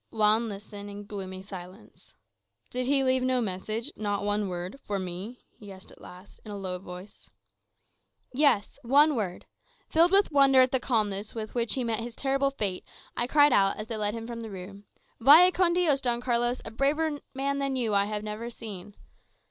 [0.09, 2.15] Juan listened in gloomy silence.
[2.71, 6.49] "Did he leave no message, not one word, for me?" he asked at last, in
[6.49, 7.29] a low voice.
[8.33, 9.45] "Yes; one word.
[9.91, 12.83] Filled with wonder at the calmness with which he met his terrible fate,
[13.15, 14.85] I cried out, as they led him from the room,
[15.19, 18.95] 'Vaya con Dios, Don Carlos, a braver man than you have I never seen!